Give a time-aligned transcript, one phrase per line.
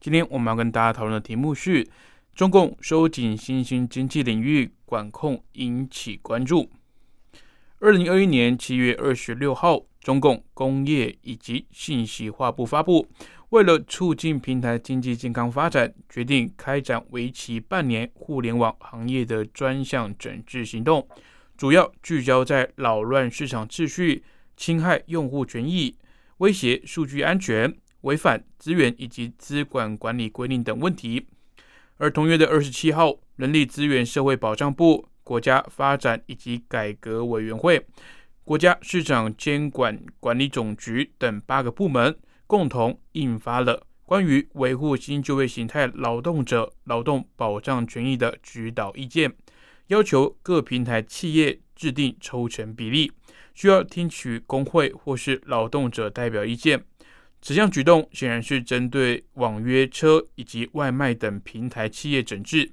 [0.00, 1.86] 今天我们要跟大家讨论的题目是：
[2.34, 6.70] 中共收紧新兴经济领域管控引起关注。
[7.80, 13.08] 二零二一年七月二十六号，中共工业以及信息化部发布，
[13.50, 21.08] 为了促进平台经济健康发展，决定开展为期半年互联网行业的专项整治行动，
[21.56, 24.22] 主要聚焦在扰乱市场秩序。
[24.56, 25.96] 侵害用户权益、
[26.38, 31.26] 威胁数据安全、违反资源以及资管管理规定等问题。
[31.96, 37.84] 而同月的二十七号，人力资源社会保障部、国家发展以及改革委员会、
[38.44, 49.34] 国家市场监管管理总局等八个部门共同印发了关于维护新就业形态劳动者劳动保障权益的指导意见，
[49.88, 53.12] 要求各平台企业制定抽成比例。
[53.54, 56.84] 需要听取工会或是劳动者代表意见。
[57.40, 62.70] 此项举动显然是针对网约车以及外卖等平台企业整治。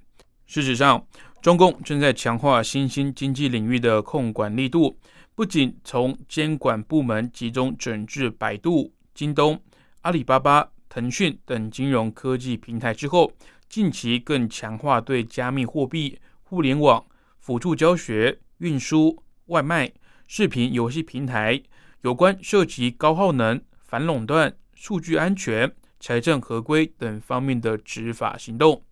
[0.47, 1.05] 事实上，
[1.41, 4.97] 中共正在强化新兴经济领域的控管力度，
[5.35, 9.59] 不仅从监管部门集中整治百度、京东、
[10.01, 13.31] 阿里巴巴、腾讯等金融科技平台之后，
[13.69, 17.05] 近期更强化对加密货币、互联网、
[17.39, 19.91] 辅助教学、运输、外卖。
[20.27, 21.61] 视频游戏平台
[22.01, 28.83] 有关涉及高耗能、反垄断、数据安全、财政合规等方面的执法行动，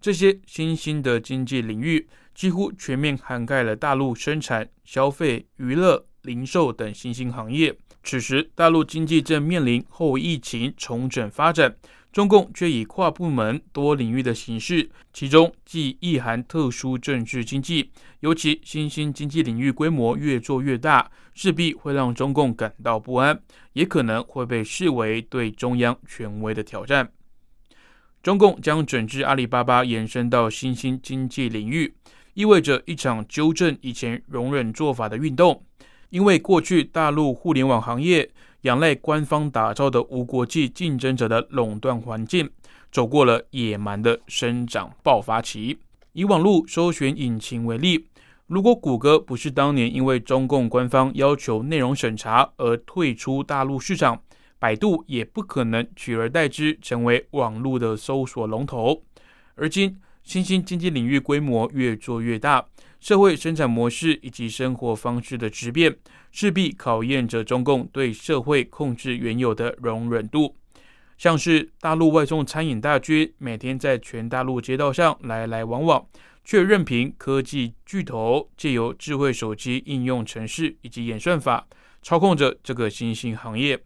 [0.00, 7.76] 这些新兴的经济领域几乎全面涵盖了大陆生产、消费、娱乐、零售等新兴行业。
[8.04, 11.76] 此时，大陆经济正面临后疫情重整发展。
[12.12, 17.90] 中共却以跨部门、多领域的形式，其中既意含特殊政治经济，
[18.20, 23.40] 尤其新兴经济领域规模越做越大，势必会让中共感到不安，
[23.72, 27.10] 也可能会被视为对中央权威的挑战。
[28.22, 31.94] 中共将整治阿里巴巴延伸到新兴经济领域，
[32.34, 35.64] 意味着一场纠正以前容忍做法的运动，
[36.10, 38.30] 因为过去大陆互联网行业。
[38.62, 42.48] 仰赖官方打造的无国际竞争者的垄断环境，
[42.92, 45.78] 走过了野蛮的生长爆发期。
[46.12, 48.06] 以网络搜寻引擎为例，
[48.46, 54.22] 如果谷歌不是当年因为中共官方要求内容审查而退出大陆市场，
[54.60, 59.02] 百度也不可能取而代之成为网络的搜索龙头。
[59.56, 62.64] 而今，新兴经济领域规模越做越大。
[63.02, 65.92] 社会生产模式以及生活方式的质变，
[66.30, 70.54] 势必考验着中共对社会控制原有的容忍度。
[71.18, 76.06] 像是大陆外送餐饮大军，每天在全大陆街道上来来往往，
[76.44, 81.66] 却任凭科技巨头借由智慧手机应用程式以及演算法，
[82.02, 83.76] 操控着这个新兴行业，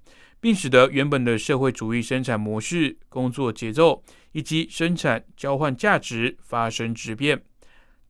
[0.42, 4.02] 并使得原本的社会主义生产模式、工作节奏
[4.32, 7.42] 以及生产交换价值发生质变。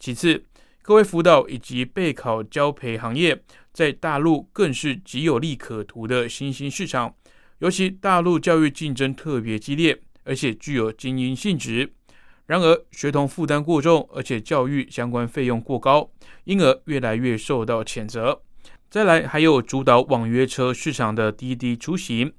[0.01, 0.45] 其次，
[0.87, 3.43] 各位辅导以及备考教培行业
[3.73, 7.13] 在大陆更是极有利可图的新兴市场，
[7.59, 11.93] 尤其大陆教育竞争特别激烈，而且具有精英性质。
[12.47, 16.09] 然而，学童负担过重，而且教育相关费用过高，
[16.45, 18.41] 因而越来越受到谴责。
[18.89, 22.33] 再来，还有主导网约车市场的滴滴出行，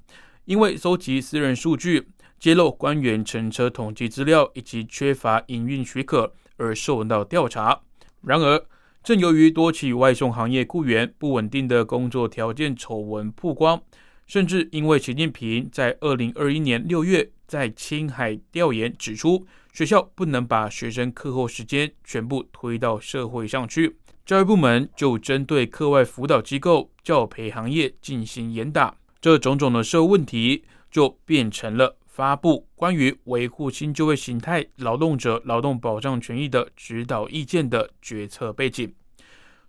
[0.46, 2.08] 因为搜集私人数据、
[2.40, 7.82] 揭露官员乘车统计资料以及缺乏营运许可而受到调查。
[8.22, 8.66] 然而，
[9.04, 13.82] 正由于多起外送行业雇员不稳定的工作条件丑闻曝光，
[14.26, 31.97] 甚至因为习近平在二零二一年六月在青海调研指出，学校不能把学生课后时间全部推到社会上去，教育部门就针对课外辅导机构、教培行业进行严打，这种种的社会问题就变成了。
[32.18, 38.92] 发布关于维护新就业形态劳动者劳动保障权益的指导意见的决策背景。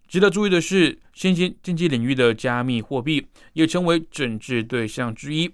[0.06, 5.52] 值得注意的是，新兴经济领域的加密货币也成为整治对象之一。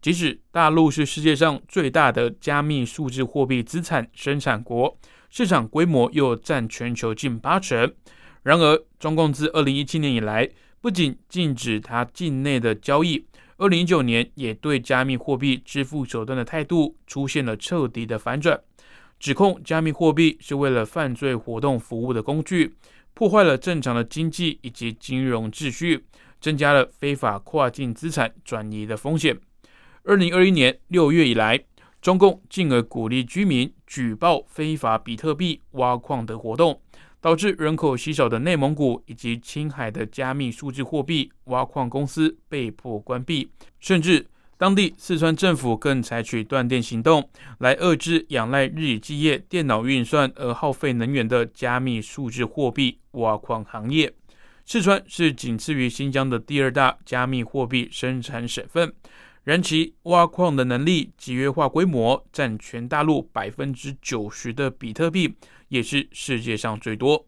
[0.00, 4.96] 即使大陆是世界上最大的加密数字货币资产生产国，
[5.30, 7.92] 市场规模又占全球近八成，
[8.44, 10.48] 然而中共自二零一七年以来，
[10.80, 13.26] 不仅禁止它境内的交易。
[13.58, 18.60] 二零一九年也对加密货币支付手段的态度出现了彻底的反转，
[19.18, 22.76] 指控加密货币是为了犯罪活动服务的工具，
[23.14, 26.04] 破坏了正常的经济以及金融秩序，
[26.40, 29.36] 增加了非法跨境资产转移的风险。
[30.04, 31.58] 二零二一年六月以来，
[32.00, 36.80] 中共进而鼓励居民举报非法比特币挖矿的活动。
[37.20, 43.50] 导致人口稀少的内蒙古以及青海的加密数字货币挖矿公司被迫关闭，
[43.80, 44.26] 甚至
[44.56, 47.28] 当地四川政府更采取断电行动
[47.58, 54.12] 来遏制仰赖日以继夜电脑运算而耗费能源的加密数字货币挖矿行业。
[54.64, 58.92] 四川是仅次于新疆的第二大加密货币生产省份，
[59.44, 65.34] 然其挖矿的能力、集约化规模占全大陆百分之九十的比特币。
[65.68, 67.26] 也是世界上最多。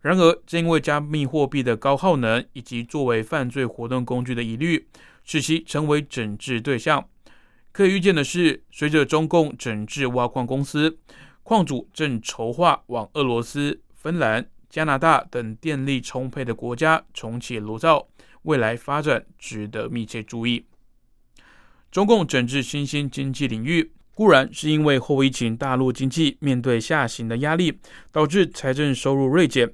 [0.00, 4.86] 然而，正因为加密货币的高耗能以及作为犯罪活动工具的疑虑，
[5.24, 7.08] 使其成为整治对象。
[7.72, 10.98] 可以预见的是，随着中共整治挖矿公司，
[11.42, 18.08] 矿主正筹划往俄罗斯、芬兰、加拿大等电力充沛的国家重启炉灶，
[18.42, 20.64] 未来发展值得密切注意。
[21.90, 23.92] 中共整治新兴经济领域。
[24.16, 27.78] 固然是因为后疫情大陆经济面对下行的压力，
[28.10, 29.70] 导致财政收入锐减。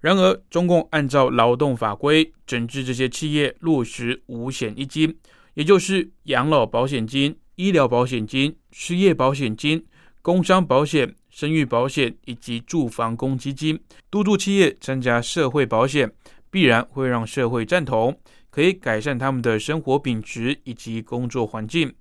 [0.00, 5.16] 然而，中共按照劳动法规整治这些企业，落实五险一金，
[5.54, 9.86] 也就是养老保险金、医疗保险金、失业保险金、
[10.20, 13.78] 工伤保险、生育保险以及住房公积金，
[14.10, 16.10] 督促企业参加社会保险，
[16.50, 18.18] 必然会让社会赞同，
[18.50, 21.94] 可以改善他们的生活品质以及工作环境。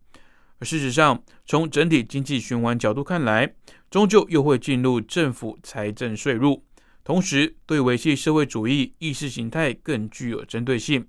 [0.64, 3.54] 事实上，从整体经济循环角度看来，
[3.92, 6.64] 终究又会进入政府财政税入，
[7.04, 11.06] 同时对维系社会主义意识形态更具有针对性。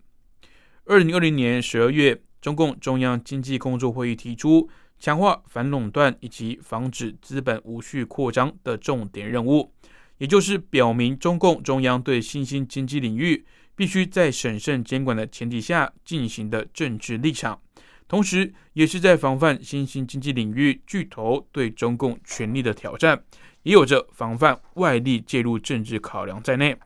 [0.85, 4.69] 二零二零年十二月，中共中央经济工作会议提出
[4.99, 9.73] 强化反垄断以及防止资本无序扩张的重点任务，
[10.19, 17.61] 也就是表明中共中央对新兴经济领域必须在审慎监管的前提下进行的政治立场。
[18.06, 23.25] 同时，也是在防范新兴经济领域巨头对中共权力的挑战，
[23.62, 26.77] 也有着防范外力介入政治考量在内。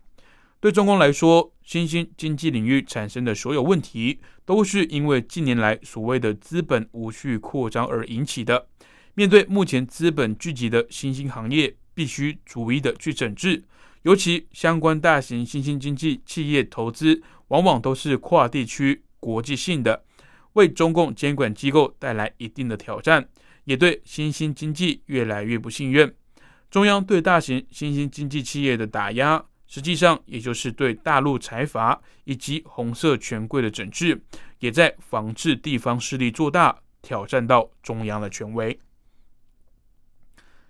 [0.60, 8.66] 对中共来说，新兴经济领域产生的所有问题，都是因为近年来所谓的资本无序扩张而引起的。
[9.14, 13.62] 面对目前资本聚集的新兴行业，必须逐一的去整治。
[14.02, 20.04] 尤其相关大型新兴经济企业投资，往往都是跨地区、国际性的。
[20.54, 23.28] 为中共监管机构带来一定的挑战，
[23.64, 26.14] 也对新兴经济越来越不信任。
[26.70, 34.20] 中央对大型新兴经济企业的打压，实际上也就是对大陆财阀以及红色权贵的整治，
[34.58, 38.78] 也在防治地方势力做大，挑战到中央的权威。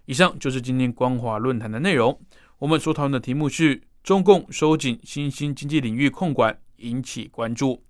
[0.04, 2.18] 以上就是今天光华论坛的内容。
[2.58, 7.84] 我们所讨论的题目是：中共收紧新兴经济领域控管，引起关注。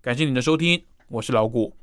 [0.00, 0.89] 感谢您的收听。
[1.10, 1.79] 我是老谷。